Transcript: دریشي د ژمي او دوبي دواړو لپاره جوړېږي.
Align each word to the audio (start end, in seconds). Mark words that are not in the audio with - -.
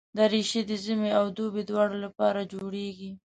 دریشي 0.17 0.61
د 0.69 0.71
ژمي 0.83 1.09
او 1.19 1.25
دوبي 1.37 1.61
دواړو 1.69 1.97
لپاره 2.05 2.47
جوړېږي. 2.53 3.11